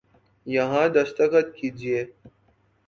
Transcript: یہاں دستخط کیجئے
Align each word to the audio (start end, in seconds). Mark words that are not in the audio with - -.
یہاں 0.47 0.87
دستخط 0.89 1.47
کیجئے 1.57 1.99